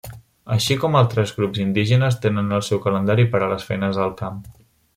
[0.53, 4.41] Així com altres grups indígenes, tenen el seu calendari per a les feines al camp.